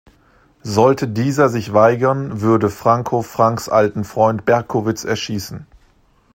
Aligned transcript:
Sollte 0.63 1.07
dieser 1.07 1.47
sich 1.47 1.73
weigern, 1.73 2.41
würde 2.41 2.71
Franco 2.71 3.21
Franks 3.21 3.69
alten 3.69 4.03
Freund 4.03 4.45
Berkowitz 4.45 5.03
erschießen. 5.03 5.67